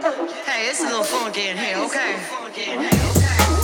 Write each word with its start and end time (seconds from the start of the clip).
Hey, 0.00 0.70
it's 0.70 0.80
a 0.80 0.84
little 0.84 1.04
funky 1.04 1.48
in 1.48 1.58
here. 1.58 1.76
Okay. 1.76 3.59